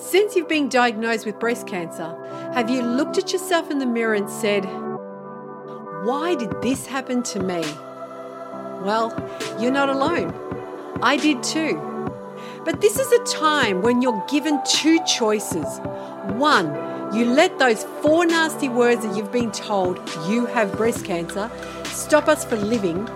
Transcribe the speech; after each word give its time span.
Since 0.00 0.34
you've 0.34 0.48
been 0.48 0.70
diagnosed 0.70 1.26
with 1.26 1.38
breast 1.38 1.66
cancer, 1.66 2.16
have 2.54 2.70
you 2.70 2.80
looked 2.80 3.18
at 3.18 3.32
yourself 3.34 3.70
in 3.70 3.78
the 3.78 3.86
mirror 3.86 4.14
and 4.14 4.30
said, 4.30 4.64
Why 6.04 6.34
did 6.34 6.62
this 6.62 6.86
happen 6.86 7.22
to 7.24 7.40
me? 7.40 7.60
Well, 8.82 9.12
you're 9.60 9.70
not 9.70 9.90
alone. 9.90 10.34
I 11.02 11.18
did 11.18 11.42
too. 11.42 11.76
But 12.64 12.80
this 12.80 12.98
is 12.98 13.12
a 13.12 13.24
time 13.24 13.82
when 13.82 14.00
you're 14.00 14.24
given 14.26 14.60
two 14.66 14.98
choices. 15.04 15.80
One, 16.38 17.14
you 17.14 17.26
let 17.26 17.58
those 17.58 17.84
four 18.00 18.24
nasty 18.24 18.70
words 18.70 19.04
that 19.04 19.14
you've 19.14 19.30
been 19.30 19.52
told 19.52 19.98
you 20.26 20.46
have 20.46 20.76
breast 20.78 21.04
cancer 21.04 21.50
stop 21.84 22.26
us 22.26 22.42
from 22.44 22.62
living. 22.62 23.06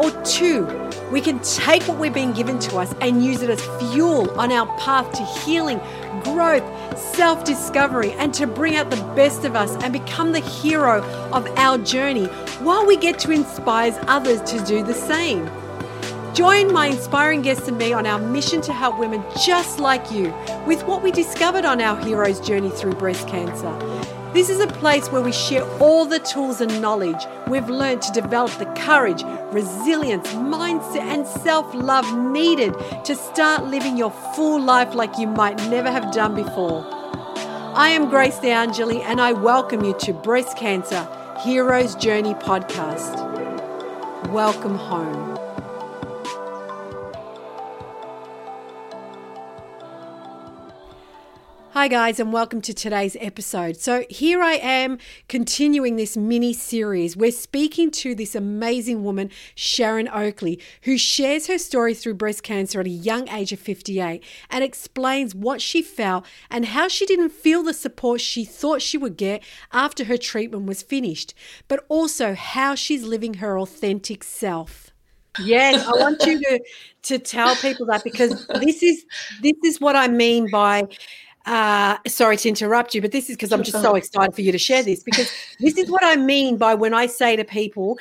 Or 0.00 0.10
two, 0.22 0.66
we 1.12 1.20
can 1.20 1.40
take 1.40 1.82
what 1.82 1.98
we're 1.98 2.10
being 2.10 2.32
given 2.32 2.58
to 2.60 2.78
us 2.78 2.94
and 3.02 3.22
use 3.22 3.42
it 3.42 3.50
as 3.50 3.60
fuel 3.78 4.30
on 4.40 4.50
our 4.50 4.66
path 4.78 5.12
to 5.12 5.22
healing, 5.44 5.78
growth, 6.24 6.64
self 6.98 7.44
discovery, 7.44 8.12
and 8.12 8.32
to 8.32 8.46
bring 8.46 8.76
out 8.76 8.88
the 8.88 9.02
best 9.14 9.44
of 9.44 9.54
us 9.54 9.76
and 9.84 9.92
become 9.92 10.32
the 10.32 10.40
hero 10.40 11.02
of 11.32 11.46
our 11.58 11.76
journey 11.76 12.24
while 12.62 12.86
we 12.86 12.96
get 12.96 13.18
to 13.18 13.30
inspire 13.30 13.92
others 14.08 14.40
to 14.50 14.64
do 14.64 14.82
the 14.82 14.94
same. 14.94 15.50
Join 16.32 16.72
my 16.72 16.86
inspiring 16.86 17.42
guests 17.42 17.68
and 17.68 17.76
me 17.76 17.92
on 17.92 18.06
our 18.06 18.18
mission 18.18 18.62
to 18.62 18.72
help 18.72 18.98
women 18.98 19.22
just 19.44 19.80
like 19.80 20.10
you 20.10 20.32
with 20.66 20.82
what 20.84 21.02
we 21.02 21.10
discovered 21.10 21.66
on 21.66 21.82
our 21.82 22.02
hero's 22.02 22.40
journey 22.40 22.70
through 22.70 22.94
breast 22.94 23.28
cancer. 23.28 24.19
This 24.32 24.48
is 24.48 24.60
a 24.60 24.68
place 24.68 25.10
where 25.10 25.22
we 25.22 25.32
share 25.32 25.64
all 25.80 26.06
the 26.06 26.20
tools 26.20 26.60
and 26.60 26.80
knowledge 26.80 27.26
we've 27.48 27.68
learned 27.68 28.00
to 28.02 28.12
develop 28.12 28.52
the 28.58 28.66
courage, 28.76 29.24
resilience, 29.50 30.28
mindset, 30.28 31.00
and 31.00 31.26
self 31.26 31.74
love 31.74 32.06
needed 32.16 32.72
to 33.06 33.16
start 33.16 33.64
living 33.64 33.96
your 33.96 34.12
full 34.36 34.62
life 34.62 34.94
like 34.94 35.18
you 35.18 35.26
might 35.26 35.56
never 35.68 35.90
have 35.90 36.14
done 36.14 36.36
before. 36.36 36.86
I 37.74 37.88
am 37.88 38.08
Grace 38.08 38.38
DeAngeli, 38.38 39.00
and 39.02 39.20
I 39.20 39.32
welcome 39.32 39.82
you 39.82 39.94
to 39.98 40.12
Breast 40.12 40.56
Cancer 40.56 41.08
Heroes 41.42 41.96
Journey 41.96 42.34
podcast. 42.34 43.18
Welcome 44.30 44.76
home. 44.76 45.39
Hi, 51.72 51.86
guys, 51.86 52.18
and 52.18 52.32
welcome 52.32 52.60
to 52.62 52.74
today's 52.74 53.16
episode. 53.20 53.76
So, 53.76 54.04
here 54.10 54.42
I 54.42 54.54
am 54.54 54.98
continuing 55.28 55.94
this 55.94 56.16
mini 56.16 56.52
series. 56.52 57.16
We're 57.16 57.30
speaking 57.30 57.92
to 57.92 58.12
this 58.12 58.34
amazing 58.34 59.04
woman, 59.04 59.30
Sharon 59.54 60.08
Oakley, 60.08 60.58
who 60.82 60.98
shares 60.98 61.46
her 61.46 61.58
story 61.58 61.94
through 61.94 62.14
breast 62.14 62.42
cancer 62.42 62.80
at 62.80 62.86
a 62.86 62.90
young 62.90 63.28
age 63.28 63.52
of 63.52 63.60
58 63.60 64.24
and 64.50 64.64
explains 64.64 65.32
what 65.32 65.62
she 65.62 65.80
felt 65.80 66.26
and 66.50 66.66
how 66.66 66.88
she 66.88 67.06
didn't 67.06 67.30
feel 67.30 67.62
the 67.62 67.72
support 67.72 68.20
she 68.20 68.44
thought 68.44 68.82
she 68.82 68.98
would 68.98 69.16
get 69.16 69.40
after 69.72 70.06
her 70.06 70.16
treatment 70.16 70.66
was 70.66 70.82
finished, 70.82 71.34
but 71.68 71.86
also 71.88 72.34
how 72.34 72.74
she's 72.74 73.04
living 73.04 73.34
her 73.34 73.56
authentic 73.56 74.24
self. 74.24 74.90
Yes, 75.38 75.86
I 75.86 75.92
want 75.92 76.20
you 76.26 76.40
to 76.40 76.60
to 77.02 77.18
tell 77.18 77.54
people 77.54 77.86
that 77.86 78.02
because 78.02 78.44
this 78.60 78.82
is 78.82 79.04
this 79.40 79.56
is 79.64 79.80
what 79.80 79.94
I 79.94 80.08
mean 80.08 80.50
by 80.50 80.88
uh, 81.46 81.96
sorry 82.06 82.36
to 82.38 82.48
interrupt 82.48 82.94
you, 82.94 83.00
but 83.00 83.12
this 83.12 83.30
is 83.30 83.36
because 83.36 83.52
I'm 83.52 83.62
just 83.62 83.80
so 83.80 83.94
excited 83.94 84.34
for 84.34 84.42
you 84.42 84.52
to 84.52 84.58
share 84.58 84.82
this 84.82 85.02
because 85.02 85.30
this 85.58 85.78
is 85.78 85.90
what 85.90 86.04
I 86.04 86.16
mean 86.16 86.56
by 86.56 86.74
when 86.74 86.94
I 86.94 87.06
say 87.06 87.36
to 87.36 87.44
people, 87.44 87.98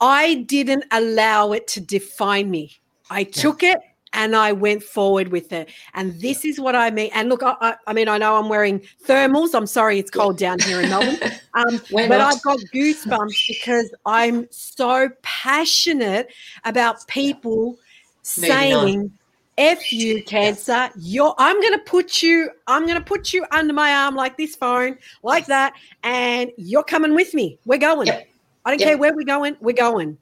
I 0.00 0.34
didn't 0.46 0.84
allow 0.90 1.52
it 1.52 1.66
to 1.68 1.80
define 1.80 2.50
me. 2.50 2.78
I 3.10 3.24
took 3.24 3.62
it 3.62 3.78
and 4.12 4.34
I 4.34 4.52
went 4.52 4.82
forward 4.82 5.28
with 5.28 5.52
it. 5.52 5.70
And 5.94 6.20
this 6.20 6.44
is 6.44 6.58
what 6.58 6.74
I 6.74 6.90
mean. 6.90 7.10
And 7.14 7.28
look, 7.28 7.42
I, 7.42 7.76
I 7.86 7.92
mean, 7.92 8.08
I 8.08 8.18
know 8.18 8.36
I'm 8.36 8.48
wearing 8.48 8.80
thermals. 9.06 9.54
I'm 9.54 9.66
sorry 9.66 9.98
it's 9.98 10.10
cold 10.10 10.38
down 10.38 10.58
here 10.60 10.80
in 10.80 10.90
Melbourne. 10.90 11.18
Um, 11.54 11.80
but 11.90 12.20
I've 12.20 12.40
got 12.42 12.58
goosebumps 12.72 13.48
because 13.48 13.92
I'm 14.06 14.46
so 14.52 15.08
passionate 15.22 16.28
about 16.64 17.04
people 17.08 17.78
saying 18.22 19.10
F 19.58 19.92
you, 19.92 20.22
cancer. 20.22 20.88
You're 20.96 21.34
I'm 21.36 21.60
gonna 21.60 21.80
put 21.80 22.22
you, 22.22 22.48
I'm 22.68 22.86
gonna 22.86 23.00
put 23.00 23.32
you 23.32 23.44
under 23.50 23.74
my 23.74 23.92
arm 23.92 24.14
like 24.14 24.36
this 24.36 24.54
phone, 24.54 24.96
like 25.24 25.46
that, 25.46 25.74
and 26.04 26.50
you're 26.56 26.84
coming 26.84 27.14
with 27.14 27.34
me. 27.34 27.58
We're 27.66 27.78
going. 27.78 28.06
Yep. 28.06 28.28
I 28.64 28.70
don't 28.70 28.80
yep. 28.80 28.88
care 28.88 28.98
where 28.98 29.14
we're 29.14 29.24
going, 29.24 29.56
we're 29.60 29.72
going. 29.72 30.16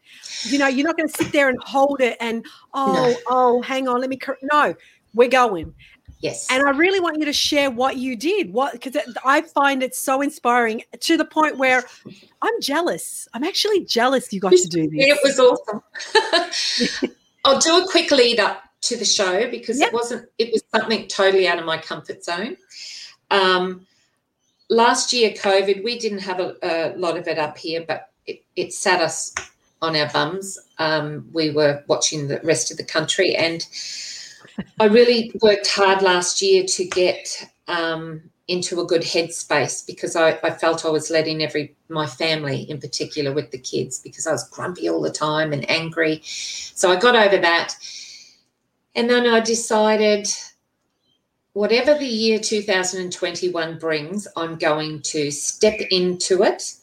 You 0.44 0.58
know, 0.58 0.68
you're 0.68 0.86
not 0.86 0.96
gonna 0.96 1.10
sit 1.10 1.32
there 1.32 1.50
and 1.50 1.58
hold 1.62 2.00
it 2.00 2.16
and 2.18 2.46
oh, 2.72 2.92
no. 2.94 3.16
oh, 3.28 3.62
hang 3.62 3.88
on, 3.88 4.00
let 4.00 4.08
me 4.08 4.18
no, 4.50 4.74
we're 5.14 5.28
going. 5.28 5.74
Yes. 6.20 6.46
And 6.50 6.62
I 6.66 6.70
really 6.70 6.98
want 6.98 7.18
you 7.18 7.26
to 7.26 7.32
share 7.32 7.70
what 7.70 7.98
you 7.98 8.16
did. 8.16 8.50
What 8.50 8.72
because 8.72 8.96
I 9.22 9.42
find 9.42 9.82
it 9.82 9.94
so 9.94 10.22
inspiring 10.22 10.82
to 10.98 11.16
the 11.18 11.26
point 11.26 11.58
where 11.58 11.84
I'm 12.40 12.60
jealous. 12.62 13.28
I'm 13.34 13.44
actually 13.44 13.84
jealous 13.84 14.32
you 14.32 14.40
got 14.40 14.52
to 14.52 14.68
do 14.68 14.88
this. 14.88 15.04
It 15.08 15.18
was 15.22 15.38
awesome. 15.38 17.10
I'll 17.44 17.58
do 17.58 17.84
a 17.84 17.86
quick 17.90 18.10
lead 18.10 18.40
up 18.40 18.65
to 18.86 18.96
the 18.96 19.04
show 19.04 19.50
because 19.50 19.78
yep. 19.78 19.88
it 19.88 19.94
wasn't 19.94 20.28
it 20.38 20.52
was 20.52 20.62
something 20.74 21.06
totally 21.08 21.48
out 21.48 21.58
of 21.58 21.64
my 21.64 21.78
comfort 21.78 22.24
zone 22.24 22.56
um, 23.30 23.86
last 24.70 25.12
year 25.12 25.30
covid 25.30 25.82
we 25.84 25.98
didn't 25.98 26.18
have 26.18 26.40
a, 26.40 26.56
a, 26.62 26.96
lot 26.96 27.16
of 27.16 27.26
it 27.28 27.38
up 27.38 27.56
here 27.58 27.84
but 27.86 28.10
it, 28.26 28.42
it 28.56 28.72
sat 28.72 29.00
us 29.00 29.34
on 29.82 29.96
our 29.96 30.08
bums 30.10 30.58
um, 30.78 31.28
we 31.32 31.50
were 31.50 31.82
watching 31.86 32.28
the 32.28 32.40
rest 32.42 32.70
of 32.70 32.76
the 32.76 32.84
country 32.84 33.34
and 33.34 33.66
i 34.80 34.84
really 34.84 35.32
worked 35.42 35.68
hard 35.68 36.02
last 36.02 36.40
year 36.40 36.64
to 36.64 36.84
get 36.84 37.50
um, 37.68 38.22
into 38.48 38.80
a 38.80 38.86
good 38.86 39.02
headspace 39.02 39.84
because 39.86 40.14
I, 40.14 40.38
I, 40.44 40.50
felt 40.50 40.84
I 40.84 40.88
was 40.88 41.10
letting 41.10 41.42
every 41.42 41.74
my 41.88 42.06
family 42.06 42.62
in 42.70 42.80
particular 42.80 43.32
with 43.32 43.50
the 43.50 43.58
kids 43.58 43.98
because 43.98 44.26
I 44.26 44.32
was 44.32 44.48
grumpy 44.48 44.88
all 44.88 45.00
the 45.00 45.10
time 45.10 45.52
and 45.52 45.68
angry. 45.68 46.20
So 46.24 46.92
I 46.92 46.96
got 46.96 47.16
over 47.16 47.38
that 47.38 47.74
and 48.96 49.08
then 49.10 49.26
I 49.26 49.40
decided 49.40 50.26
whatever 51.52 51.94
the 51.94 52.06
year 52.06 52.38
2021 52.38 53.78
brings, 53.78 54.26
I'm 54.36 54.56
going 54.56 55.02
to 55.02 55.30
step 55.30 55.78
into 55.90 56.42
it. 56.42 56.74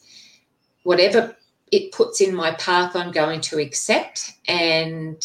Whatever 0.84 1.36
it 1.72 1.92
puts 1.92 2.20
in 2.20 2.34
my 2.34 2.52
path, 2.52 2.94
I'm 2.94 3.10
going 3.10 3.40
to 3.42 3.58
accept 3.58 4.32
and 4.46 5.16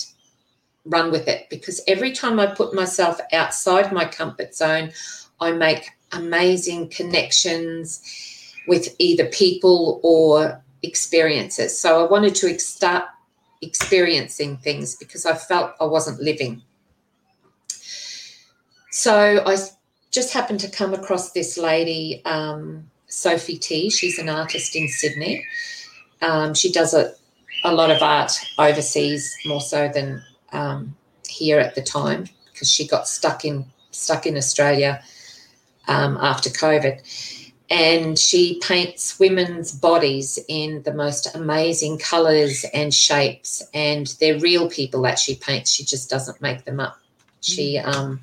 run 0.86 1.12
with 1.12 1.28
it 1.28 1.48
because 1.50 1.82
every 1.88 2.12
time 2.12 2.40
I 2.40 2.48
put 2.48 2.74
myself 2.74 3.20
outside 3.34 3.92
my 3.92 4.06
comfort 4.06 4.56
zone, 4.56 4.92
I 5.40 5.52
make 5.52 5.92
amazing 6.12 6.90
connections 6.90 8.02
with 8.68 8.96
either 8.98 9.26
people 9.28 10.00
or 10.04 10.64
experiences. 10.82 11.78
So 11.78 12.04
I 12.04 12.10
wanted 12.10 12.34
to 12.36 12.58
start 12.58 13.06
experiencing 13.62 14.58
things 14.58 14.96
because 14.96 15.26
I 15.26 15.36
felt 15.36 15.74
I 15.80 15.86
wasn't 15.86 16.22
living. 16.22 16.64
So 19.00 19.42
I 19.46 19.56
just 20.12 20.34
happened 20.34 20.60
to 20.60 20.70
come 20.70 20.94
across 20.94 21.32
this 21.32 21.58
lady, 21.58 22.22
um, 22.26 22.92
Sophie 23.08 23.58
Tea. 23.58 23.90
She's 23.90 24.20
an 24.20 24.28
artist 24.28 24.76
in 24.76 24.90
Sydney. 24.90 25.46
Um, 26.22 26.54
she 26.54 26.70
does 26.70 26.94
a, 26.94 27.14
a 27.64 27.74
lot 27.74 27.92
of 27.92 28.02
art 28.02 28.34
overseas, 28.58 29.34
more 29.46 29.62
so 29.62 29.88
than 29.88 30.22
um, 30.52 30.98
here 31.26 31.60
at 31.60 31.76
the 31.76 31.82
time, 31.82 32.26
because 32.52 32.70
she 32.70 32.86
got 32.86 33.08
stuck 33.08 33.46
in 33.46 33.66
stuck 33.92 34.26
in 34.26 34.36
Australia 34.36 35.02
um, 35.88 36.18
after 36.20 36.50
COVID. 36.50 37.00
And 37.70 38.20
she 38.20 38.60
paints 38.62 39.18
women's 39.18 39.72
bodies 39.72 40.38
in 40.50 40.84
the 40.84 40.94
most 40.94 41.34
amazing 41.34 42.00
colours 42.00 42.66
and 42.74 42.94
shapes, 42.94 43.64
and 43.74 44.08
they're 44.20 44.40
real 44.40 44.70
people 44.70 45.04
that 45.04 45.20
she 45.20 45.36
paints. 45.36 45.72
She 45.72 45.86
just 45.86 46.10
doesn't 46.10 46.42
make 46.42 46.66
them 46.66 46.82
up. 46.82 47.00
She 47.40 47.78
mm. 47.78 47.86
um, 47.86 48.20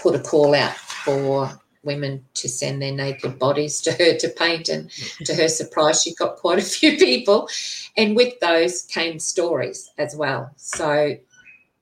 put 0.00 0.14
a 0.14 0.20
call 0.20 0.54
out 0.54 0.76
for 0.76 1.50
women 1.82 2.24
to 2.34 2.48
send 2.48 2.82
their 2.82 2.92
naked 2.92 3.38
bodies 3.38 3.80
to 3.82 3.92
her 3.92 4.16
to 4.18 4.28
paint. 4.28 4.68
And 4.68 4.90
to 5.24 5.34
her 5.34 5.48
surprise, 5.48 6.02
she 6.02 6.14
got 6.14 6.36
quite 6.36 6.58
a 6.58 6.62
few 6.62 6.96
people. 6.96 7.48
And 7.96 8.16
with 8.16 8.38
those 8.40 8.82
came 8.82 9.18
stories 9.18 9.90
as 9.98 10.14
well. 10.14 10.50
So 10.56 11.16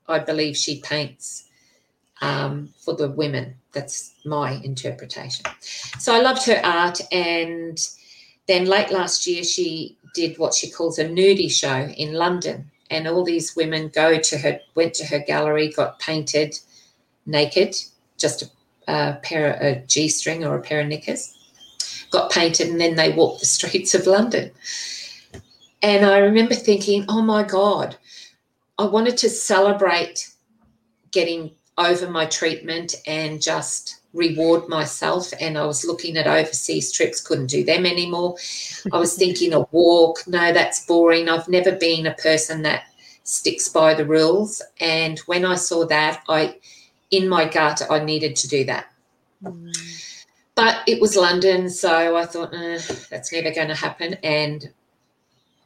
I 0.08 0.18
believe 0.18 0.56
she 0.56 0.80
paints 0.80 1.48
um, 2.22 2.72
for 2.78 2.94
the 2.94 3.10
women. 3.10 3.56
That's 3.72 4.14
my 4.24 4.52
interpretation. 4.64 5.44
So 5.98 6.14
I 6.14 6.20
loved 6.20 6.46
her 6.46 6.60
art. 6.64 7.00
And 7.12 7.78
then 8.48 8.66
late 8.66 8.90
last 8.90 9.26
year, 9.26 9.42
she 9.42 9.96
did 10.14 10.38
what 10.38 10.54
she 10.54 10.70
calls 10.70 10.98
a 10.98 11.04
nudie 11.04 11.50
show 11.50 11.88
in 11.96 12.14
London. 12.14 12.70
And 12.88 13.08
all 13.08 13.24
these 13.24 13.56
women 13.56 13.90
go 13.92 14.18
to 14.18 14.38
her, 14.38 14.60
went 14.76 14.94
to 14.94 15.06
her 15.06 15.18
gallery, 15.18 15.72
got 15.72 15.98
painted 15.98 16.56
naked 17.26 17.76
just 18.18 18.42
a, 18.42 18.50
a 18.88 19.20
pair 19.22 19.52
of 19.52 19.60
a 19.62 19.86
G 19.86 20.08
string 20.08 20.44
or 20.44 20.56
a 20.56 20.62
pair 20.62 20.80
of 20.80 20.88
knickers, 20.88 21.36
got 22.10 22.30
painted, 22.30 22.68
and 22.68 22.80
then 22.80 22.96
they 22.96 23.12
walked 23.12 23.40
the 23.40 23.46
streets 23.46 23.94
of 23.94 24.06
London. 24.06 24.50
And 25.82 26.06
I 26.06 26.18
remember 26.18 26.54
thinking, 26.54 27.04
oh 27.08 27.22
my 27.22 27.42
God, 27.42 27.96
I 28.78 28.86
wanted 28.86 29.16
to 29.18 29.30
celebrate 29.30 30.30
getting 31.10 31.52
over 31.78 32.10
my 32.10 32.26
treatment 32.26 32.94
and 33.06 33.40
just 33.40 34.00
reward 34.12 34.68
myself. 34.68 35.32
And 35.40 35.58
I 35.58 35.66
was 35.66 35.84
looking 35.84 36.16
at 36.16 36.26
overseas 36.26 36.90
trips, 36.90 37.20
couldn't 37.20 37.48
do 37.48 37.64
them 37.64 37.86
anymore. 37.86 38.36
I 38.92 38.98
was 38.98 39.14
thinking 39.18 39.52
a 39.52 39.60
walk, 39.70 40.26
no, 40.26 40.52
that's 40.52 40.84
boring. 40.86 41.28
I've 41.28 41.48
never 41.48 41.72
been 41.72 42.06
a 42.06 42.14
person 42.14 42.62
that 42.62 42.84
sticks 43.22 43.68
by 43.68 43.94
the 43.94 44.06
rules. 44.06 44.62
And 44.80 45.18
when 45.20 45.44
I 45.44 45.56
saw 45.56 45.86
that, 45.86 46.22
I, 46.28 46.56
in 47.10 47.28
my 47.28 47.48
gut, 47.48 47.82
I 47.88 48.04
needed 48.04 48.36
to 48.36 48.48
do 48.48 48.64
that. 48.64 48.86
Mm. 49.42 49.72
But 50.54 50.82
it 50.86 51.00
was 51.00 51.16
London, 51.16 51.68
so 51.68 52.16
I 52.16 52.24
thought, 52.24 52.54
eh, 52.54 52.80
that's 53.10 53.32
never 53.32 53.50
going 53.52 53.68
to 53.68 53.74
happen. 53.74 54.14
And 54.22 54.70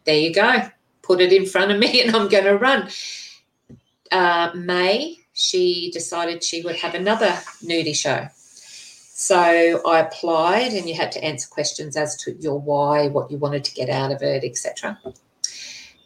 there 0.04 0.18
you 0.18 0.34
go. 0.34 0.68
Put 1.02 1.20
it 1.20 1.32
in 1.32 1.46
front 1.46 1.70
of 1.70 1.78
me, 1.78 2.02
and 2.04 2.14
I'm 2.14 2.28
going 2.28 2.44
to 2.44 2.56
run. 2.56 2.88
Uh, 4.10 4.50
May, 4.54 5.18
she 5.32 5.90
decided 5.92 6.42
she 6.42 6.62
would 6.62 6.76
have 6.76 6.94
another 6.94 7.38
nudie 7.62 7.94
show. 7.94 8.26
So 8.34 9.80
I 9.86 10.00
applied, 10.00 10.72
and 10.72 10.88
you 10.88 10.94
had 10.94 11.12
to 11.12 11.22
answer 11.22 11.48
questions 11.48 11.96
as 11.96 12.16
to 12.22 12.34
your 12.40 12.58
why, 12.58 13.08
what 13.08 13.30
you 13.30 13.38
wanted 13.38 13.64
to 13.64 13.74
get 13.74 13.90
out 13.90 14.10
of 14.10 14.22
it, 14.22 14.42
etc. 14.42 14.98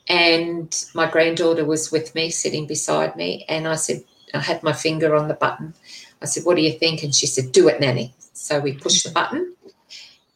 And 0.09 0.85
my 0.95 1.11
granddaughter 1.11 1.65
was 1.65 1.91
with 1.91 2.15
me, 2.15 2.29
sitting 2.31 2.67
beside 2.67 3.17
me, 3.17 3.47
and 3.49 3.67
I 3.67 3.77
said, 3.77 4.05
I 4.37 4.41
had 4.41 4.63
my 4.63 4.73
finger 4.73 5.15
on 5.15 5.29
the 5.29 5.35
button. 5.35 5.75
I 6.23 6.27
said, 6.27 6.45
What 6.45 6.57
do 6.57 6.63
you 6.63 6.73
think? 6.73 7.03
And 7.03 7.15
she 7.15 7.27
said, 7.27 7.53
Do 7.53 7.69
it, 7.69 7.81
Nanny. 7.81 8.15
So 8.33 8.61
we 8.61 8.75
pushed 8.75 9.05
the 9.05 9.11
button 9.11 9.55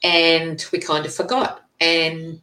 and 0.03 0.65
we 0.73 0.79
kind 0.79 1.05
of 1.06 1.15
forgot. 1.15 1.65
And 1.81 2.41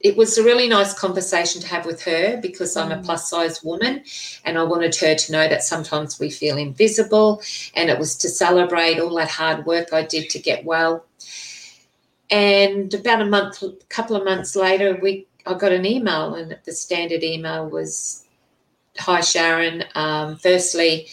it 0.00 0.16
was 0.16 0.38
a 0.38 0.44
really 0.44 0.68
nice 0.68 0.94
conversation 0.94 1.60
to 1.62 1.66
have 1.68 1.86
with 1.86 2.02
her 2.02 2.38
because 2.40 2.76
I'm 2.76 2.92
a 2.92 2.96
mm. 2.96 3.04
plus 3.04 3.30
size 3.30 3.62
woman 3.62 4.04
and 4.44 4.58
I 4.58 4.62
wanted 4.62 4.94
her 4.96 5.14
to 5.14 5.32
know 5.32 5.48
that 5.48 5.62
sometimes 5.62 6.20
we 6.20 6.30
feel 6.30 6.56
invisible. 6.56 7.42
And 7.74 7.90
it 7.90 7.98
was 7.98 8.16
to 8.18 8.28
celebrate 8.28 9.00
all 9.00 9.14
that 9.16 9.30
hard 9.30 9.66
work 9.66 9.92
I 9.92 10.02
did 10.02 10.30
to 10.30 10.38
get 10.38 10.64
well. 10.64 11.04
And 12.30 12.92
about 12.92 13.22
a 13.22 13.26
month, 13.26 13.62
a 13.62 13.72
couple 13.88 14.16
of 14.16 14.24
months 14.24 14.56
later, 14.56 14.98
we 15.00 15.26
I 15.46 15.54
got 15.54 15.72
an 15.72 15.86
email, 15.86 16.34
and 16.34 16.58
the 16.64 16.72
standard 16.72 17.22
email 17.22 17.68
was, 17.68 18.25
"Hi 19.00 19.20
Sharon. 19.20 19.84
Um, 19.94 20.36
firstly, 20.36 21.08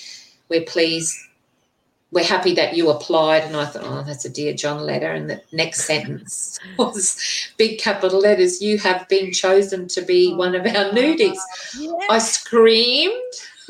we're 0.50 0.64
pleased. 0.64 1.16
We're 2.12 2.24
happy 2.24 2.54
that 2.56 2.76
you 2.76 2.90
applied." 2.90 3.44
And 3.44 3.56
I 3.56 3.66
thought, 3.66 3.84
"Oh, 3.86 4.04
that's 4.06 4.26
a 4.26 4.30
dear 4.30 4.54
John 4.54 4.82
letter." 4.82 5.12
And 5.12 5.30
the 5.30 5.42
next 5.52 5.86
sentence 5.86 6.60
was 6.78 7.18
big 7.58 7.80
capital 7.80 8.20
letters. 8.20 8.62
You 8.62 8.78
have 8.80 9.08
been 9.08 9.32
chosen 9.32 9.88
to 9.90 10.02
be 10.02 10.32
oh, 10.34 10.38
one 10.38 10.56
of 10.56 10.66
our 10.66 10.92
nudies. 10.92 11.38
I 12.10 12.20
screamed. 12.20 13.34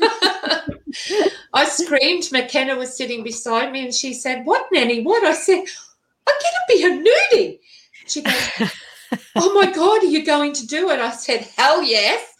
I 1.52 1.64
screamed. 1.66 2.30
McKenna 2.32 2.76
was 2.76 2.96
sitting 2.96 3.22
beside 3.22 3.72
me, 3.72 3.84
and 3.84 3.94
she 3.94 4.12
said, 4.12 4.44
"What, 4.46 4.66
Nanny? 4.72 5.02
What?" 5.02 5.24
I 5.24 5.32
said, 5.32 5.64
"I'm 6.26 6.34
going 6.42 6.58
to 6.58 6.68
be 6.68 6.82
a 6.84 7.10
nudie." 7.10 7.58
She 8.06 8.22
goes 8.22 8.70
oh 9.36 9.54
my 9.54 9.70
God, 9.70 10.02
are 10.02 10.06
you 10.06 10.24
going 10.24 10.52
to 10.54 10.66
do 10.66 10.90
it? 10.90 11.00
I 11.00 11.10
said, 11.10 11.48
hell 11.56 11.82
yes. 11.82 12.34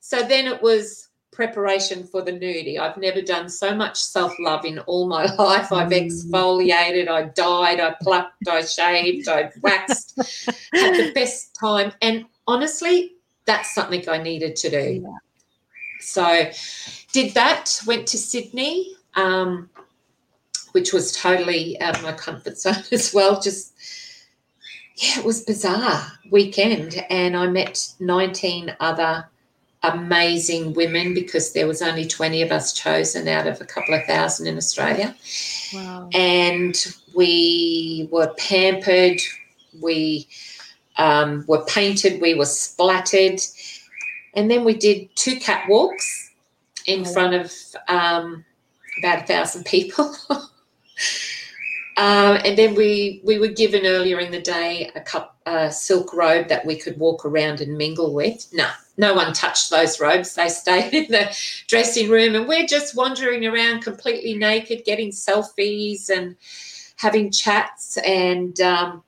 So 0.00 0.22
then 0.22 0.46
it 0.46 0.62
was 0.62 1.05
preparation 1.36 2.04
for 2.04 2.22
the 2.22 2.32
nudie. 2.32 2.80
I've 2.80 2.96
never 2.96 3.20
done 3.20 3.48
so 3.50 3.74
much 3.74 4.02
self 4.02 4.32
love 4.40 4.64
in 4.64 4.78
all 4.80 5.06
my 5.06 5.26
life. 5.38 5.70
I've 5.70 5.90
mm. 5.90 6.06
exfoliated, 6.06 7.08
I 7.08 7.24
dyed, 7.24 7.78
I 7.78 7.94
plucked, 8.02 8.48
I 8.48 8.64
shaved, 8.64 9.28
I 9.28 9.52
waxed, 9.60 10.16
had 10.72 10.94
the 10.94 11.12
best 11.14 11.54
time. 11.54 11.92
And 12.00 12.24
honestly, 12.46 13.12
that's 13.44 13.74
something 13.74 14.08
I 14.08 14.18
needed 14.18 14.56
to 14.56 14.70
do. 14.70 15.02
Yeah. 15.04 15.18
So 16.00 16.50
did 17.12 17.34
that, 17.34 17.80
went 17.86 18.06
to 18.08 18.18
Sydney, 18.18 18.96
um, 19.14 19.68
which 20.72 20.92
was 20.92 21.12
totally 21.12 21.80
out 21.80 21.96
of 21.96 22.02
my 22.02 22.12
comfort 22.12 22.58
zone 22.64 22.82
as 22.90 23.12
well, 23.12 23.40
just 23.40 23.74
yeah, 24.96 25.18
it 25.18 25.26
was 25.26 25.44
bizarre 25.44 26.10
weekend, 26.30 27.04
and 27.10 27.36
I 27.36 27.46
met 27.48 27.92
19 28.00 28.74
other 28.80 29.28
amazing 29.82 30.72
women 30.74 31.14
because 31.14 31.52
there 31.52 31.66
was 31.66 31.82
only 31.82 32.06
20 32.06 32.42
of 32.42 32.50
us 32.50 32.72
chosen 32.72 33.28
out 33.28 33.46
of 33.46 33.60
a 33.60 33.64
couple 33.64 33.94
of 33.94 34.04
thousand 34.04 34.46
in 34.46 34.56
Australia. 34.56 35.14
Wow. 35.72 36.08
And 36.12 36.76
we 37.14 38.08
were 38.10 38.32
pampered, 38.38 39.20
we 39.80 40.28
um, 40.96 41.44
were 41.46 41.64
painted, 41.66 42.20
we 42.20 42.34
were 42.34 42.46
splattered, 42.46 43.40
and 44.34 44.50
then 44.50 44.64
we 44.64 44.74
did 44.74 45.08
two 45.14 45.36
catwalks 45.36 46.30
in 46.86 47.06
oh. 47.06 47.12
front 47.12 47.34
of 47.34 47.52
um, 47.88 48.44
about 48.98 49.24
a 49.24 49.26
thousand 49.26 49.64
people. 49.66 50.14
Um, 51.98 52.38
and 52.44 52.58
then 52.58 52.74
we 52.74 53.22
we 53.24 53.38
were 53.38 53.48
given 53.48 53.86
earlier 53.86 54.20
in 54.20 54.30
the 54.30 54.40
day 54.40 54.90
a 54.94 55.00
cup 55.00 55.36
a 55.46 55.70
silk 55.70 56.12
robe 56.12 56.48
that 56.48 56.66
we 56.66 56.76
could 56.76 56.98
walk 56.98 57.24
around 57.24 57.60
and 57.60 57.78
mingle 57.78 58.12
with. 58.12 58.46
No, 58.52 58.68
no 58.96 59.14
one 59.14 59.32
touched 59.32 59.70
those 59.70 60.00
robes. 60.00 60.34
They 60.34 60.48
stayed 60.48 60.92
in 61.04 61.10
the 61.10 61.34
dressing 61.68 62.10
room, 62.10 62.34
and 62.34 62.46
we're 62.46 62.66
just 62.66 62.96
wandering 62.96 63.46
around 63.46 63.82
completely 63.82 64.34
naked, 64.34 64.84
getting 64.84 65.10
selfies 65.10 66.10
and 66.10 66.36
having 66.96 67.30
chats 67.30 67.96
and 67.98 68.60
um, 68.60 69.02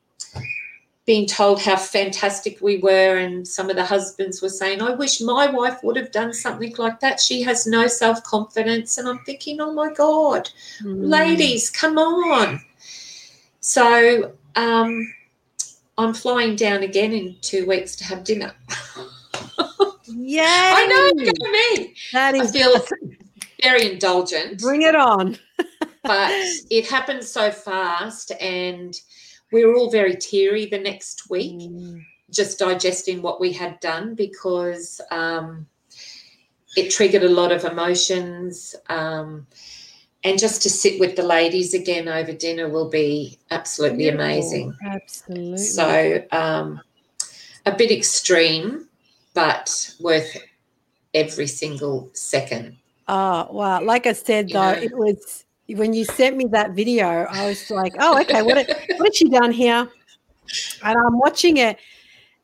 being 1.08 1.26
told 1.26 1.58
how 1.62 1.74
fantastic 1.74 2.60
we 2.60 2.76
were. 2.76 3.16
And 3.16 3.48
some 3.48 3.70
of 3.70 3.76
the 3.76 3.84
husbands 3.84 4.42
were 4.42 4.50
saying, 4.50 4.82
"I 4.82 4.90
wish 4.90 5.22
my 5.22 5.46
wife 5.50 5.82
would 5.82 5.96
have 5.96 6.12
done 6.12 6.34
something 6.34 6.74
like 6.76 7.00
that. 7.00 7.18
She 7.18 7.40
has 7.44 7.66
no 7.66 7.86
self 7.86 8.22
confidence." 8.24 8.98
And 8.98 9.08
I'm 9.08 9.20
thinking, 9.20 9.58
"Oh 9.58 9.72
my 9.72 9.90
God, 9.90 10.50
mm. 10.82 11.08
ladies, 11.08 11.70
come 11.70 11.96
on!" 11.96 12.60
So 13.60 14.34
um, 14.54 15.14
I'm 15.96 16.12
flying 16.12 16.56
down 16.56 16.82
again 16.82 17.14
in 17.14 17.36
two 17.40 17.64
weeks 17.66 17.96
to 17.96 18.04
have 18.04 18.22
dinner. 18.22 18.52
yeah, 20.04 20.74
I 20.76 20.86
know. 20.92 21.24
Me. 21.50 21.94
That 22.12 22.34
is. 22.34 22.50
I 22.50 22.52
feel 22.52 22.86
very 23.62 23.92
indulgent. 23.92 24.60
Bring 24.60 24.82
it 24.82 24.94
on. 24.94 25.38
but 26.02 26.32
it 26.70 26.86
happened 26.86 27.24
so 27.24 27.50
fast, 27.50 28.30
and 28.42 28.94
we 29.52 29.64
were 29.64 29.74
all 29.76 29.90
very 29.90 30.16
teary 30.16 30.66
the 30.66 30.78
next 30.78 31.30
week, 31.30 31.58
mm. 31.58 32.04
just 32.30 32.58
digesting 32.58 33.22
what 33.22 33.40
we 33.40 33.52
had 33.52 33.80
done 33.80 34.14
because 34.14 35.00
um, 35.10 35.66
it 36.76 36.90
triggered 36.90 37.22
a 37.22 37.28
lot 37.28 37.52
of 37.52 37.64
emotions. 37.64 38.74
Um, 38.88 39.46
and 40.24 40.38
just 40.38 40.62
to 40.62 40.70
sit 40.70 40.98
with 40.98 41.16
the 41.16 41.22
ladies 41.22 41.74
again 41.74 42.08
over 42.08 42.32
dinner 42.32 42.68
will 42.68 42.90
be 42.90 43.38
absolutely 43.50 43.98
Beautiful. 43.98 44.24
amazing. 44.24 44.76
Absolutely. 44.84 45.58
So, 45.58 46.24
um, 46.32 46.80
a 47.64 47.72
bit 47.72 47.90
extreme, 47.90 48.88
but 49.34 49.94
worth 50.00 50.36
every 51.14 51.46
single 51.46 52.10
second. 52.14 52.76
Oh, 53.06 53.48
wow. 53.50 53.82
Like 53.82 54.06
I 54.06 54.12
said, 54.12 54.50
though, 54.50 54.72
it 54.72 54.96
was 54.96 55.44
when 55.68 55.92
you 55.92 56.04
sent 56.04 56.36
me 56.36 56.46
that 56.46 56.72
video, 56.72 57.26
I 57.30 57.46
was 57.46 57.70
like, 57.70 57.94
oh, 57.98 58.20
okay, 58.22 58.42
what, 58.42 58.56
what 58.56 59.06
has 59.06 59.16
she 59.16 59.28
done 59.28 59.52
here? 59.52 59.88
And 60.82 60.98
I'm 60.98 61.18
watching 61.18 61.58
it. 61.58 61.78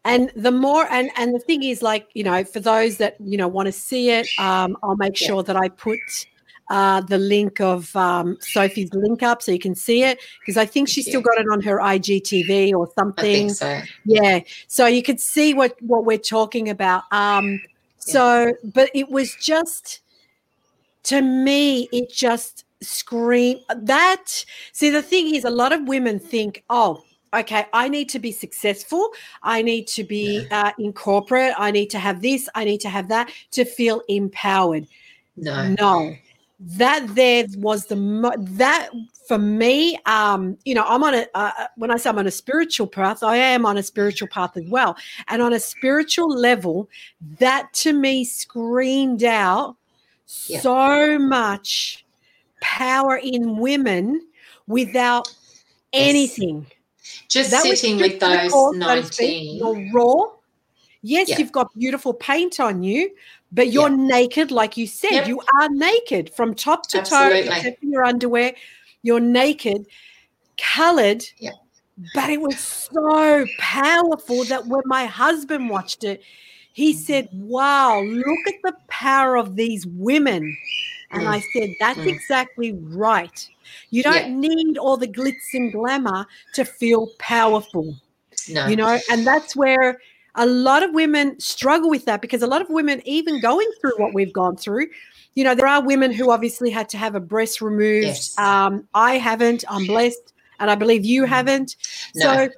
And 0.04 0.31
the 0.37 0.50
more, 0.50 0.87
and 0.90 1.11
and 1.16 1.35
the 1.35 1.38
thing 1.38 1.62
is, 1.62 1.81
like, 1.81 2.09
you 2.12 2.25
know, 2.25 2.45
for 2.45 2.61
those 2.61 2.99
that, 2.99 3.16
you 3.21 3.38
know, 3.38 3.49
want 3.49 3.66
to 3.66 3.73
see 3.73 4.11
it, 4.11 4.28
um, 4.38 4.76
I'll 4.83 4.97
make 4.97 5.16
sure 5.16 5.43
that 5.43 5.57
I 5.57 5.71
put 5.71 5.99
uh, 6.69 7.00
the 7.00 7.16
link 7.16 7.59
of 7.61 7.95
um, 7.97 8.37
Sophie's 8.40 8.93
link 8.93 9.23
up 9.23 9.40
so 9.40 9.52
you 9.52 9.59
can 9.59 9.75
see 9.75 10.02
it 10.02 10.19
because 10.40 10.59
I 10.59 10.66
think 10.66 10.88
she's 10.88 11.07
still 11.07 11.23
got 11.23 11.38
it 11.38 11.47
on 11.50 11.62
her 11.62 11.78
IGTV 11.78 12.75
or 12.75 12.90
something. 12.99 13.49
so. 13.49 13.81
Yeah, 14.04 14.40
so 14.69 14.87
you 14.87 15.02
could 15.02 15.21
see 15.21 15.54
what 15.54 15.81
what 15.81 16.04
we're 16.04 16.19
talking 16.19 16.69
about. 16.69 17.04
Um, 17.11 17.62
so, 17.97 18.47
yeah. 18.47 18.52
but 18.62 18.90
it 18.93 19.09
was 19.09 19.35
just 19.37 20.00
to 21.04 21.23
me, 21.23 21.88
it 21.93 22.11
just 22.11 22.64
screamed 22.84 23.60
that. 23.74 24.44
See, 24.72 24.90
the 24.90 25.02
thing 25.02 25.34
is, 25.34 25.44
a 25.44 25.50
lot 25.50 25.72
of 25.72 25.86
women 25.88 26.18
think, 26.18 26.64
oh, 26.70 27.02
okay, 27.32 27.66
I 27.72 27.88
need 27.88 28.08
to 28.10 28.18
be 28.18 28.32
successful. 28.32 29.10
I 29.42 29.62
need 29.62 29.86
to 29.88 30.04
be 30.04 30.46
uh, 30.50 30.72
in 30.78 30.92
corporate. 30.92 31.54
I 31.58 31.70
need 31.70 31.90
to 31.90 31.98
have 31.98 32.22
this. 32.22 32.48
I 32.54 32.64
need 32.64 32.80
to 32.82 32.88
have 32.88 33.08
that 33.08 33.30
to 33.52 33.64
feel 33.64 34.02
empowered. 34.08 34.86
No, 35.36 35.74
no, 35.80 36.16
that 36.60 37.14
there 37.14 37.46
was 37.56 37.86
the 37.86 37.96
mo- 37.96 38.34
that 38.38 38.90
for 39.26 39.38
me 39.38 39.98
um 40.06 40.56
you 40.64 40.74
know 40.74 40.84
i'm 40.86 41.02
on 41.02 41.14
a 41.14 41.26
uh, 41.34 41.50
uh, 41.58 41.66
when 41.76 41.90
i 41.90 41.96
say 41.96 42.08
i'm 42.08 42.18
on 42.18 42.26
a 42.26 42.30
spiritual 42.30 42.86
path 42.86 43.22
i 43.22 43.36
am 43.36 43.66
on 43.66 43.76
a 43.76 43.82
spiritual 43.82 44.28
path 44.28 44.56
as 44.56 44.64
well 44.68 44.96
and 45.28 45.42
on 45.42 45.52
a 45.52 45.60
spiritual 45.60 46.28
level 46.28 46.88
that 47.38 47.72
to 47.72 47.92
me 47.92 48.24
screamed 48.24 49.24
out 49.24 49.76
yeah. 50.46 50.60
so 50.60 51.18
much 51.18 52.03
power 52.64 53.16
in 53.16 53.59
women 53.59 54.21
without 54.66 55.28
anything 55.92 56.66
just 57.28 57.50
that 57.50 57.62
sitting 57.62 57.99
with 57.99 58.18
those 58.18 58.50
19 58.76 59.56
you're 59.59 59.90
raw 59.92 60.25
yes 61.02 61.28
yeah. 61.28 61.38
you've 61.38 61.52
got 61.52 61.68
beautiful 61.75 62.14
paint 62.14 62.59
on 62.59 62.83
you 62.83 63.11
but 63.54 63.71
you're 63.71 63.90
naked, 63.90 64.50
like 64.50 64.76
you 64.76 64.88
said. 64.88 65.12
Yep. 65.12 65.28
You 65.28 65.40
are 65.61 65.68
naked 65.71 66.35
from 66.35 66.54
top 66.54 66.88
to 66.88 66.99
Absolutely. 66.99 67.44
toe, 67.44 67.54
except 67.54 67.80
for 67.80 67.87
your 67.87 68.04
underwear. 68.04 68.52
You're 69.02 69.21
naked, 69.21 69.87
colored. 70.59 71.25
Yep. 71.38 71.54
But 72.14 72.30
it 72.30 72.40
was 72.40 72.59
so 72.59 73.47
powerful 73.59 74.42
that 74.44 74.66
when 74.66 74.83
my 74.87 75.06
husband 75.06 75.71
watched 75.71 76.02
it, 76.02 76.23
he 76.73 76.92
said, 76.92 77.28
Wow, 77.33 78.02
look 78.02 78.49
at 78.49 78.54
the 78.64 78.75
power 78.88 79.37
of 79.37 79.54
these 79.54 79.87
women. 79.87 80.56
And. 81.21 81.28
I 81.28 81.42
said, 81.52 81.71
That's 81.80 81.99
mm. 82.00 82.06
exactly 82.06 82.73
right. 82.73 83.49
You 83.90 84.02
don't 84.02 84.14
yeah. 84.14 84.28
need 84.28 84.78
all 84.78 84.97
the 84.97 85.09
glitz 85.09 85.54
and 85.54 85.73
glamour 85.73 86.26
to 86.54 86.64
feel 86.64 87.09
powerful. 87.18 87.97
No. 88.49 88.66
You 88.66 88.76
know, 88.76 88.99
and 89.11 89.26
that's 89.26 89.56
where 89.56 89.99
a 90.35 90.47
lot 90.47 90.83
of 90.83 90.92
women 90.92 91.38
struggle 91.38 91.88
with 91.88 92.04
that 92.06 92.21
because 92.21 92.42
a 92.42 92.47
lot 92.47 92.61
of 92.61 92.68
women, 92.68 93.00
even 93.04 93.40
going 93.40 93.71
through 93.80 93.97
what 93.97 94.12
we've 94.12 94.33
gone 94.33 94.56
through, 94.56 94.88
you 95.35 95.44
know, 95.44 95.54
there 95.54 95.66
are 95.66 95.83
women 95.83 96.12
who 96.12 96.30
obviously 96.30 96.71
had 96.71 96.88
to 96.90 96.99
have 96.99 97.14
a 97.14 97.21
breast 97.21 97.61
removed. 97.61 98.06
Yes. 98.06 98.38
Um, 98.38 98.87
I 98.94 99.14
haven't, 99.18 99.64
I'm 99.68 99.87
blessed, 99.87 100.33
and 100.61 100.71
I 100.71 100.75
believe 100.75 101.04
you 101.04 101.25
mm. 101.25 101.28
haven't. 101.28 101.76
No. 102.14 102.35
So, 102.35 102.49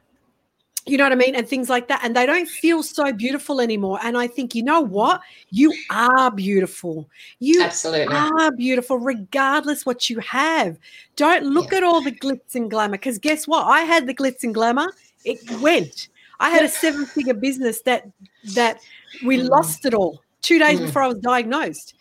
you 0.87 0.97
know 0.97 1.05
what 1.05 1.13
I 1.13 1.17
mean? 1.17 1.35
And 1.35 1.49
things 1.49 1.69
like 1.69 1.89
that. 1.89 2.01
And 2.05 2.15
they 2.15 2.27
don't 2.27 2.49
feel 2.49 2.83
so 2.83 3.13
beautiful 3.13 3.61
anymore. 3.61 3.99
And 4.03 4.17
I 4.17 4.29
think, 4.29 4.55
you 4.55 4.63
know 4.63 4.81
what? 4.81 5.21
You 5.51 5.75
are 5.91 6.31
beautiful. 6.31 7.09
You 7.41 7.63
Absolutely. 7.63 8.15
are 8.15 8.53
beautiful, 8.53 8.99
regardless 8.99 9.85
what 9.85 10.09
you 10.09 10.21
have. 10.21 10.79
Don't 11.17 11.45
look 11.45 11.73
yeah. 11.73 11.79
at 11.79 11.85
all 11.85 12.01
the 12.01 12.13
glitz 12.13 12.55
and 12.55 12.71
glamour. 12.71 12.93
Because 12.93 13.19
guess 13.19 13.49
what? 13.49 13.67
I 13.67 13.81
had 13.81 14.07
the 14.07 14.15
glitz 14.15 14.45
and 14.45 14.55
glamour. 14.55 14.93
It 15.25 15.39
went. 15.61 16.09
I 16.39 16.51
had 16.51 16.63
a 16.63 16.69
seven 16.69 17.05
figure 17.07 17.35
business 17.35 17.81
that 17.83 18.09
that 18.55 18.81
we 19.25 19.39
mm. 19.39 19.49
lost 19.49 19.85
it 19.87 19.95
all 19.95 20.23
two 20.43 20.59
days 20.59 20.79
mm. 20.79 20.87
before 20.87 21.03
I 21.03 21.09
was 21.09 21.19
diagnosed. 21.19 21.95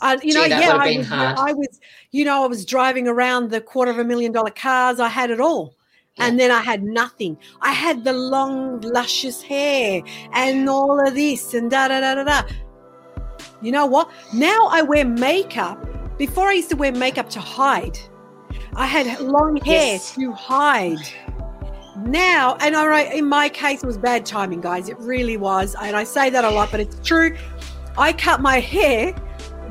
Uh, 0.00 0.16
you 0.22 0.32
Gee, 0.32 0.38
know, 0.38 0.44
yeah, 0.44 0.76
I 0.76 0.96
was, 0.98 1.10
I 1.10 1.52
was, 1.52 1.80
you 2.12 2.24
know, 2.24 2.44
I 2.44 2.46
was 2.46 2.64
driving 2.64 3.08
around 3.08 3.50
the 3.50 3.60
quarter 3.60 3.90
of 3.90 3.98
a 3.98 4.04
million 4.04 4.32
dollar 4.32 4.50
cars. 4.50 5.00
I 5.00 5.08
had 5.08 5.30
it 5.30 5.40
all. 5.40 5.74
And 6.18 6.38
then 6.38 6.50
I 6.50 6.60
had 6.60 6.82
nothing. 6.82 7.38
I 7.60 7.72
had 7.72 8.04
the 8.04 8.12
long, 8.12 8.80
luscious 8.80 9.42
hair 9.42 10.02
and 10.32 10.68
all 10.68 11.06
of 11.06 11.14
this 11.14 11.54
and 11.54 11.70
da 11.70 11.88
da 11.88 12.00
da 12.00 12.14
da 12.14 12.24
da. 12.24 12.48
You 13.62 13.72
know 13.72 13.86
what? 13.86 14.10
Now 14.32 14.68
I 14.70 14.82
wear 14.82 15.04
makeup. 15.04 15.84
Before 16.18 16.48
I 16.48 16.54
used 16.54 16.70
to 16.70 16.76
wear 16.76 16.92
makeup 16.92 17.28
to 17.30 17.40
hide. 17.40 17.98
I 18.74 18.86
had 18.86 19.20
long 19.20 19.56
hair 19.58 19.94
yes. 19.94 20.14
to 20.16 20.32
hide 20.32 20.98
now, 22.04 22.56
and 22.60 22.74
right, 22.74 23.12
in 23.12 23.26
my 23.28 23.48
case, 23.48 23.82
it 23.82 23.86
was 23.86 23.98
bad 23.98 24.24
timing, 24.24 24.60
guys. 24.60 24.88
It 24.88 24.98
really 24.98 25.36
was. 25.36 25.74
And 25.80 25.96
I 25.96 26.04
say 26.04 26.30
that 26.30 26.44
a 26.44 26.50
lot, 26.50 26.70
but 26.70 26.80
it's 26.80 26.98
true. 27.06 27.36
I 27.96 28.12
cut 28.12 28.40
my 28.40 28.60
hair 28.60 29.12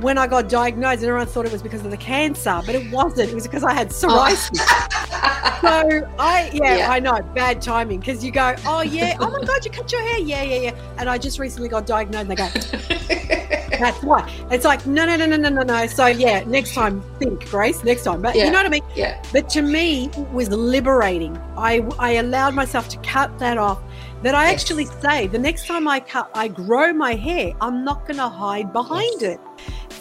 when 0.01 0.17
I 0.17 0.27
got 0.27 0.49
diagnosed, 0.49 1.01
and 1.01 1.05
everyone 1.09 1.27
thought 1.27 1.45
it 1.45 1.51
was 1.51 1.63
because 1.63 1.85
of 1.85 1.91
the 1.91 1.97
cancer, 1.97 2.61
but 2.65 2.75
it 2.75 2.91
wasn't. 2.91 3.29
It 3.29 3.35
was 3.35 3.47
because 3.47 3.63
I 3.63 3.73
had 3.73 3.87
oh. 3.87 3.91
psoriasis. 3.91 4.59
Oh. 4.59 5.06
so 5.61 6.15
I, 6.19 6.49
yeah, 6.53 6.77
yeah, 6.77 6.91
I 6.91 6.99
know, 6.99 7.21
bad 7.33 7.61
timing 7.61 7.99
because 7.99 8.23
you 8.23 8.31
go, 8.31 8.55
oh 8.65 8.81
yeah, 8.81 9.17
oh 9.19 9.29
my 9.29 9.43
god, 9.43 9.65
you 9.65 9.71
cut 9.71 9.91
your 9.91 10.01
hair, 10.01 10.19
yeah, 10.19 10.43
yeah, 10.43 10.59
yeah, 10.59 10.95
and 10.97 11.09
I 11.09 11.17
just 11.17 11.39
recently 11.39 11.69
got 11.69 11.85
diagnosed, 11.85 12.29
and 12.29 12.31
they 12.31 12.35
go. 12.35 13.57
That's 13.79 14.01
why. 14.01 14.29
It's 14.51 14.65
like, 14.65 14.85
no, 14.85 15.05
no, 15.05 15.15
no, 15.15 15.25
no, 15.25 15.37
no, 15.37 15.49
no, 15.49 15.61
no. 15.61 15.87
So, 15.87 16.07
yeah, 16.07 16.43
next 16.45 16.73
time, 16.73 17.01
think, 17.19 17.49
Grace, 17.49 17.83
next 17.83 18.03
time. 18.03 18.21
But 18.21 18.35
yeah. 18.35 18.45
you 18.45 18.51
know 18.51 18.59
what 18.59 18.65
I 18.65 18.69
mean? 18.69 18.83
Yeah. 18.95 19.21
But 19.31 19.49
to 19.49 19.61
me, 19.61 20.05
it 20.05 20.29
was 20.31 20.49
liberating. 20.49 21.37
I, 21.55 21.87
I 21.99 22.13
allowed 22.13 22.55
myself 22.55 22.89
to 22.89 22.97
cut 22.99 23.37
that 23.39 23.57
off. 23.57 23.81
That 24.23 24.33
I 24.33 24.49
yes. 24.49 24.61
actually 24.61 24.85
say, 24.85 25.27
the 25.27 25.37
next 25.37 25.67
time 25.67 25.87
I 25.87 25.99
cut, 25.99 26.31
I 26.33 26.47
grow 26.47 26.91
my 26.91 27.13
hair, 27.13 27.53
I'm 27.61 27.85
not 27.85 28.07
going 28.07 28.17
to 28.17 28.27
hide 28.27 28.73
behind 28.73 29.21
yes. 29.21 29.35
it. 29.35 29.39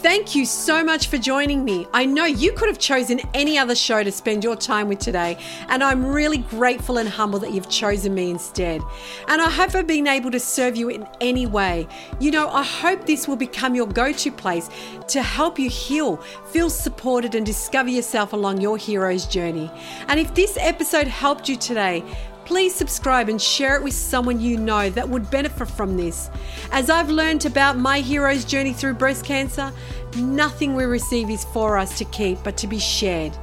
Thank 0.01 0.35
you 0.35 0.45
so 0.45 0.83
much 0.83 1.07
for 1.07 1.17
joining 1.17 1.65
me. 1.65 1.87
I 1.91 2.05
know 2.05 2.25
you 2.25 2.51
could 2.53 2.67
have 2.67 2.77
chosen 2.77 3.19
any 3.33 3.57
other 3.57 3.73
show 3.73 4.03
to 4.03 4.11
spend 4.11 4.43
your 4.43 4.55
time 4.55 4.89
with 4.89 4.99
today, 4.99 5.39
and 5.69 5.83
I'm 5.83 6.05
really 6.05 6.37
grateful 6.37 6.99
and 6.99 7.09
humble 7.09 7.39
that 7.39 7.51
you've 7.51 7.67
chosen 7.67 8.13
me 8.13 8.29
instead. 8.29 8.83
And 9.27 9.41
I 9.41 9.49
hope 9.49 9.73
I've 9.73 9.87
been 9.87 10.05
able 10.05 10.29
to 10.29 10.39
serve 10.39 10.77
you 10.77 10.89
in 10.89 11.07
any 11.19 11.47
way. 11.47 11.87
You 12.19 12.29
know, 12.29 12.47
I 12.47 12.63
hope 12.63 13.07
this 13.07 13.27
will 13.27 13.37
become 13.37 13.73
your 13.73 13.87
go 13.87 14.11
to 14.13 14.31
place 14.31 14.69
to 15.07 15.23
help 15.23 15.57
you 15.57 15.67
heal, 15.67 16.17
feel 16.51 16.69
supported, 16.69 17.33
and 17.33 17.43
discover 17.43 17.89
yourself 17.89 18.33
along 18.33 18.61
your 18.61 18.77
hero's 18.77 19.25
journey. 19.25 19.71
And 20.09 20.19
if 20.19 20.31
this 20.35 20.59
episode 20.61 21.07
helped 21.07 21.49
you 21.49 21.55
today, 21.55 22.03
please 22.47 22.73
subscribe 22.73 23.27
and 23.27 23.41
share 23.41 23.75
it 23.75 23.83
with 23.83 23.93
someone 23.93 24.39
you 24.39 24.57
know 24.57 24.89
that 24.89 25.07
would 25.07 25.29
benefit 25.29 25.69
from 25.69 25.97
this. 25.97 26.29
As 26.71 26.89
I've 26.89 27.09
learned 27.09 27.45
about 27.45 27.77
my 27.77 27.99
hero's 27.99 28.45
journey 28.45 28.71
through 28.71 28.93
breast 28.93 29.25
cancer, 29.25 29.69
nothing 30.15 30.73
we 30.73 30.85
receive 30.85 31.29
is 31.29 31.43
for 31.43 31.77
us 31.77 31.97
to 31.97 32.05
keep 32.05 32.41
but 32.45 32.55
to 32.55 32.65
be 32.65 32.79
shared. 32.79 33.37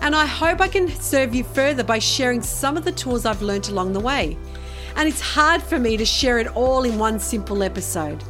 And 0.00 0.16
I 0.16 0.24
hope 0.24 0.62
I 0.62 0.68
can 0.68 0.88
serve 0.88 1.34
you 1.34 1.44
further 1.44 1.84
by 1.84 1.98
sharing 1.98 2.40
some 2.40 2.78
of 2.78 2.84
the 2.86 2.92
tools 2.92 3.26
I've 3.26 3.42
learned 3.42 3.68
along 3.68 3.92
the 3.92 4.00
way. 4.00 4.38
And 4.96 5.06
it's 5.06 5.20
hard 5.20 5.62
for 5.62 5.78
me 5.78 5.98
to 5.98 6.06
share 6.06 6.38
it 6.38 6.46
all 6.56 6.84
in 6.84 6.98
one 6.98 7.20
simple 7.20 7.62
episode. 7.62 8.24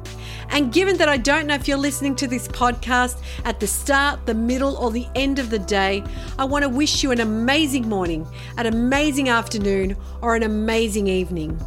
And 0.51 0.71
given 0.71 0.95
that 0.95 1.09
I 1.09 1.17
don't 1.17 1.45
know 1.45 1.55
if 1.55 1.67
you're 1.67 1.77
listening 1.77 2.15
to 2.15 2.25
this 2.25 2.47
podcast 2.47 3.21
at 3.43 3.59
the 3.59 3.67
start, 3.67 4.25
the 4.25 4.33
middle, 4.33 4.77
or 4.77 4.91
the 4.91 5.07
end 5.15 5.39
of 5.39 5.49
the 5.49 5.59
day, 5.59 6.05
I 6.39 6.45
want 6.45 6.63
to 6.63 6.69
wish 6.69 7.03
you 7.03 7.11
an 7.11 7.19
amazing 7.19 7.89
morning, 7.89 8.25
an 8.57 8.67
amazing 8.67 9.27
afternoon, 9.27 9.97
or 10.21 10.37
an 10.37 10.43
amazing 10.43 11.07
evening. 11.07 11.59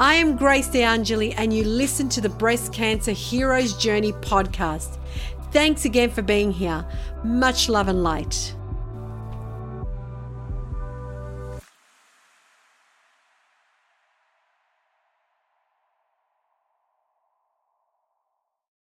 I 0.00 0.14
am 0.14 0.36
Grace 0.36 0.68
DeAngeli, 0.68 1.34
and 1.36 1.52
you 1.52 1.64
listen 1.64 2.08
to 2.10 2.20
the 2.20 2.28
Breast 2.28 2.72
Cancer 2.72 3.12
Heroes 3.12 3.76
Journey 3.76 4.12
podcast. 4.12 4.98
Thanks 5.52 5.84
again 5.84 6.10
for 6.10 6.22
being 6.22 6.52
here. 6.52 6.86
Much 7.24 7.68
love 7.68 7.88
and 7.88 8.02
light. 8.02 8.54